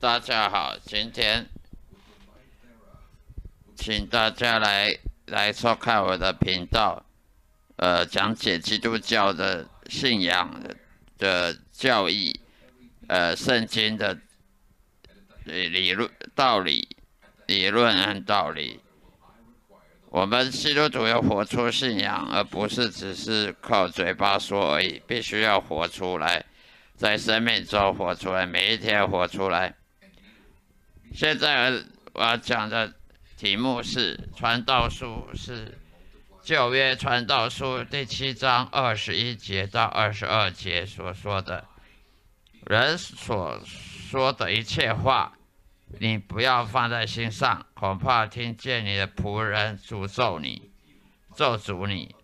[0.00, 1.44] 大家好，今天
[3.74, 7.04] 请大家来来收看我的频道，
[7.74, 10.62] 呃，讲解基督教的信仰
[11.18, 12.40] 的教义，
[13.08, 14.16] 呃，圣经的
[15.42, 16.96] 理理论道理、
[17.46, 18.80] 理论和道理。
[20.10, 26.44] 我们基督徒要活出信仰，而不是只是靠嘴巴说而已，必须要活出来，
[26.94, 29.74] 在生命中活出来，每一天活出来。
[31.12, 32.94] 现在我要讲的
[33.36, 35.76] 题目是《传道书》，是
[36.42, 41.66] 旧约《传道书》第七章二十一节到二十二节所说的，
[42.66, 45.32] 人所说的一切话。
[45.98, 50.70] 你不要放在心上，恐怕听见你的仆人诅咒你、
[51.34, 52.14] 咒诅你，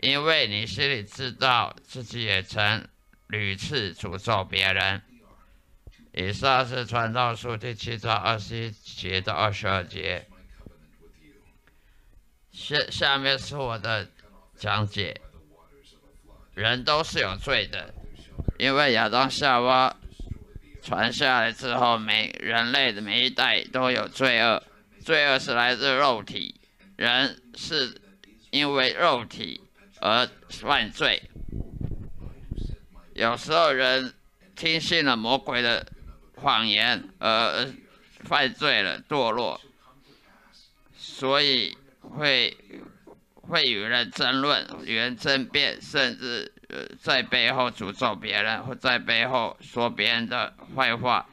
[0.00, 2.86] 因为你心里知道自己也曾
[3.26, 5.02] 屡次诅咒别人。
[6.18, 10.26] 以上是传道书第七章二十一节到二十二节。
[12.50, 14.08] 下下面是我的
[14.56, 15.20] 讲解。
[16.54, 17.92] 人都是有罪的，
[18.58, 19.94] 因为亚当夏娃。
[20.82, 24.62] 传下来之后，每人类的每一代都有罪恶，
[25.04, 26.58] 罪恶是来自肉体，
[26.96, 28.00] 人是
[28.50, 29.60] 因为肉体
[30.00, 31.20] 而犯罪。
[33.12, 34.14] 有时候人
[34.54, 35.86] 听信了魔鬼的
[36.36, 37.66] 谎言而
[38.20, 39.60] 犯罪了，堕落，
[40.96, 42.56] 所以会
[43.34, 46.52] 会与人争论，与人争辩，甚至。
[46.68, 51.24] 呃，在背后诅咒别人，或在背后说别人的坏话，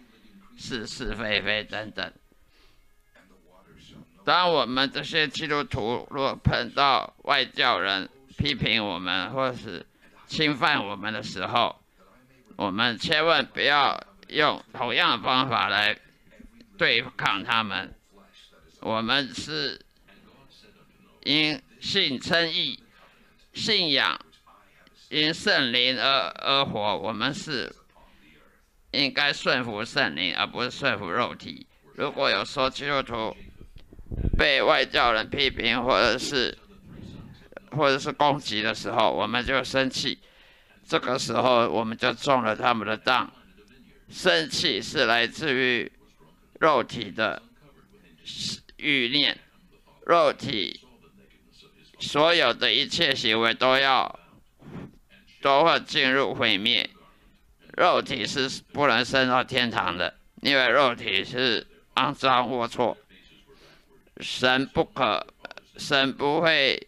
[0.60, 2.14] 是是非非等等。
[4.24, 9.84] 当我们这些基督徒若碰到外教人批评我们，或是
[10.28, 11.82] 侵犯我们的时候，
[12.56, 15.98] 我们千万不要用同样的方法来
[16.78, 17.94] 对抗他们。
[18.80, 19.80] 我们是
[21.24, 22.84] 因信称义，
[23.54, 24.20] 信仰。
[25.10, 27.72] 因圣灵而而活，我们是
[28.90, 31.68] 应该顺服圣灵，而不是顺服肉体。
[31.94, 33.38] 如果有说基督徒
[34.36, 36.58] 被外教人批评，或者是
[37.78, 40.18] 或者是攻击的时候，我们就生气。
[40.88, 43.32] 这个时候，我们就中了他们的当。
[44.14, 45.92] 生气是来自于
[46.60, 47.42] 肉体的
[48.78, 49.38] 欲念，
[50.06, 50.80] 肉体
[52.00, 54.20] 所有的一切行为都要。
[55.42, 56.90] 都会进入毁灭，
[57.76, 62.96] 肉体是不能升到天堂的，因为肉体是肮脏龌龊。
[64.22, 65.28] 神不可，
[65.76, 66.88] 神不会，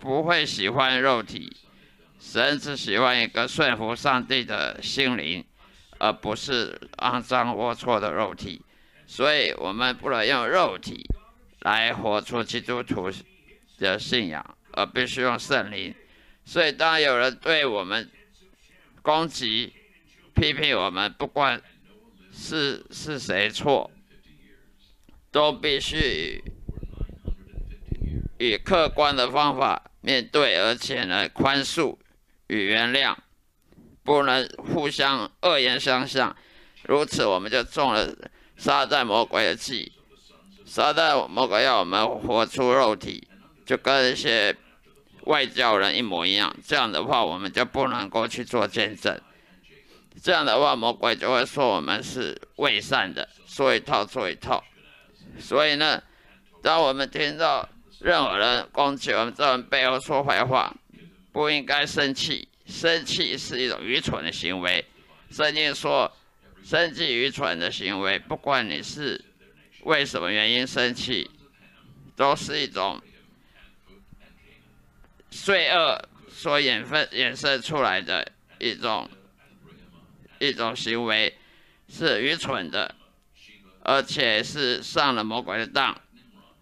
[0.00, 1.56] 不会喜欢肉体，
[2.18, 5.44] 神只喜欢一个顺服上帝的心灵，
[5.98, 8.62] 而不是肮脏龌龊的肉体。
[9.06, 11.08] 所以我们不能用肉体
[11.60, 13.10] 来活出基督徒
[13.78, 15.94] 的信仰，而必须用圣灵。
[16.44, 18.10] 所以，当有人对我们
[19.02, 19.72] 攻击、
[20.34, 21.60] 批评我们，不管
[22.32, 23.90] 是是谁错，
[25.30, 26.42] 都必须
[28.38, 31.96] 以客观的方法面对，而且呢，宽恕
[32.48, 33.16] 与原谅，
[34.06, 36.34] 不能互相恶言相向。
[36.84, 38.08] 如此，我们就中了
[38.56, 39.92] 撒旦魔鬼的计。
[40.64, 43.28] 撒旦魔鬼要我们活出肉体，
[43.66, 44.56] 就跟一些。
[45.26, 49.20] 外教人一模一样，这样的话我们就不能够去做见证。
[50.22, 54.62] 这样的话，魔鬼就会说我们是伪善的，说一套做一套。
[55.40, 56.00] 所以呢，
[56.62, 57.68] 当我们听到
[57.98, 60.72] 任何人攻击我们在我们背后说坏话，
[61.32, 62.48] 不应该生气。
[62.66, 64.84] 生气是一种愚蠢的行为。
[65.30, 66.10] 圣经说，
[66.64, 69.24] 生气愚蠢的行为，不管你是
[69.82, 71.30] 为什么原因生气，
[72.16, 73.00] 都是一种。
[75.28, 79.10] 罪恶所衍分衍生出来的一种
[80.38, 81.36] 一种行为
[81.90, 82.94] 是愚蠢的，
[83.82, 86.00] 而且是上了魔鬼的当。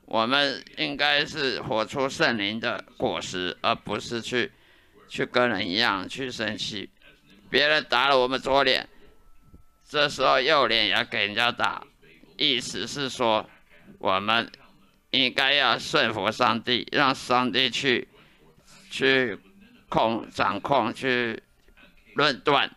[0.06, 4.50] 我们应该是活出圣灵的果实，而不是去
[5.08, 6.90] 去跟人一样去生气。
[7.50, 8.88] 别人打了我们左脸，
[9.88, 11.84] 这时候右脸也要给人家打，
[12.36, 13.48] 意思是说
[13.98, 14.50] 我们
[15.10, 18.08] 应该要顺服上帝，让上帝去。
[18.90, 19.36] 去
[19.88, 21.42] 控掌控，去
[22.14, 22.70] 论断，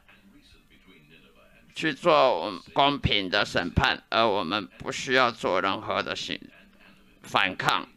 [1.76, 6.40] 去做公平的审判，而我们不需要做任何的行
[7.22, 7.88] 反抗，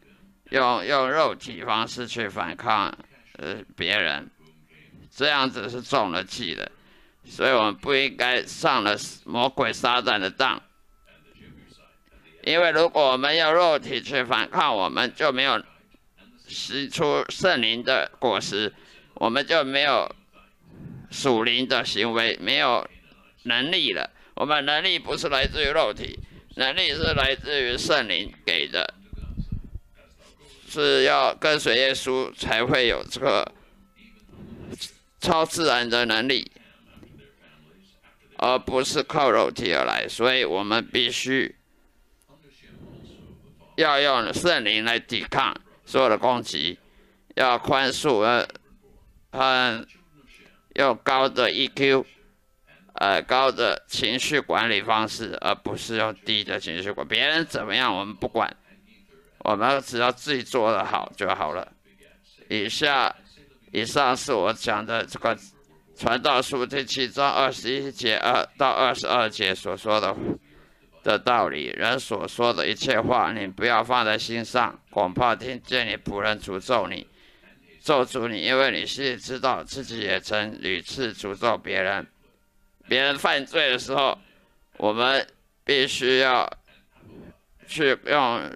[0.51, 2.95] 用用肉体方式去反抗
[3.41, 4.29] 呃别人，
[5.09, 6.71] 这样子是中了计的。
[7.25, 8.95] 所以我们不应该上了
[9.25, 10.61] 魔鬼撒旦的当。
[12.43, 15.63] 因为如果我们用肉体去反抗，我们就没有
[16.47, 18.73] 使出圣灵的果实，
[19.15, 20.09] 我们就没有
[21.11, 22.87] 属灵的行为，没有
[23.43, 24.09] 能力了。
[24.33, 26.17] 我们能力不是来自于肉体，
[26.55, 28.91] 能力是来自于圣灵给的，
[30.71, 33.51] 是要跟随耶稣才会有这个
[35.19, 36.51] 超自然的能力，
[38.37, 40.07] 而不是靠肉体而来。
[40.07, 41.55] 所以我们必须。
[43.77, 46.77] 要用圣灵来抵抗所有的攻击，
[47.35, 48.47] 要宽恕，呃，
[49.31, 49.87] 很
[50.75, 52.05] 用高的 EQ，
[52.93, 57.07] 呃，高的情绪管理方式，而不是用低的情绪管。
[57.07, 58.55] 别人怎么样我们不管，
[59.43, 61.67] 我们只要自己做得好就好了。
[62.49, 63.15] 以下，
[63.71, 65.37] 以上是我讲的这个
[65.97, 70.15] 传道书第七章二十一节二到二十二节所说的。
[71.03, 77.07] 的道理，人所说的一切话，你不要放在心上，恐怕听见你仆人诅咒你，
[77.81, 82.05] 咒诅你，因为你心里知道自己也曾屡次诅咒别人。
[82.87, 84.15] 别人犯罪的时候，
[84.77, 85.25] 我们
[85.65, 86.47] 必须要
[87.67, 88.51] 去用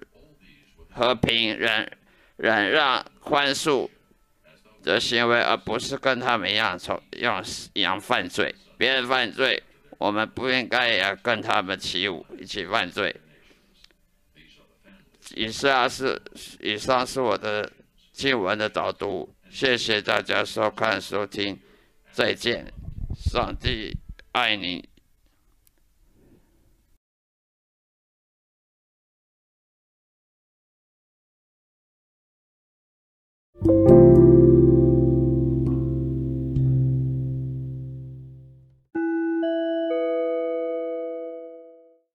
[0.96, 1.90] 和平、忍、
[2.36, 3.88] 忍让、宽恕
[4.82, 7.42] 的行为，而不是跟他们一样从用
[7.74, 8.54] 一样犯罪。
[8.76, 9.62] 别人犯罪。
[9.98, 13.16] 我们不应该也跟他们起舞，一起犯罪。
[15.34, 16.20] 以上是
[16.60, 17.72] 以上是我的
[18.12, 21.58] 经文的导读，谢谢大家收看收听，
[22.12, 22.70] 再见，
[23.14, 23.96] 上帝
[24.32, 24.86] 爱你。